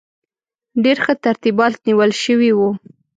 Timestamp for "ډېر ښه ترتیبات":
0.83-1.73